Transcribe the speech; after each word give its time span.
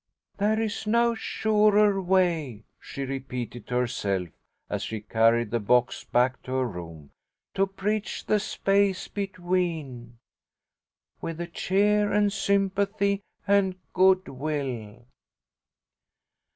"'There 0.39 0.59
is 0.59 0.87
no 0.87 1.13
surer 1.13 2.01
way,'" 2.01 2.63
she 2.79 3.03
repeated 3.05 3.67
to 3.67 3.75
herself 3.75 4.29
as 4.67 4.81
she 4.81 4.99
carried 4.99 5.51
the 5.51 5.59
box 5.59 6.03
back 6.05 6.41
to 6.41 6.53
her 6.53 6.67
room, 6.67 7.11
"'to 7.53 7.67
bridge 7.67 8.25
the 8.25 8.39
space 8.39 9.07
between... 9.07 10.17
with 11.21 11.37
the 11.37 11.45
cheer 11.45 12.11
and 12.11 12.33
sympathy 12.33 13.21
and 13.47 13.75
good 13.93 14.27
will.'" 14.27 15.05